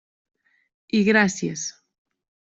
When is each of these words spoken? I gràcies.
I 0.99 1.01
gràcies. 1.09 1.67